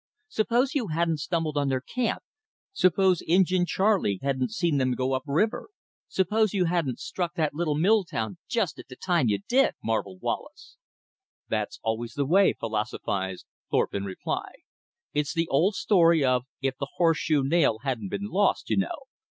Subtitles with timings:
[0.29, 2.23] "Suppose you hadn't stumbled on their camp;
[2.73, 5.69] suppose Injin Charley hadn't seen them go up river;
[6.07, 10.21] suppose you hadn't struck that little mill town JUST at the time you did!" marvelled
[10.23, 10.75] Wallace.
[11.49, 14.49] "That's always the way," philosophized Thorpe in reply.
[15.13, 19.03] "It's the old story of 'if the horse shoe nail hadn't been lost,' you know.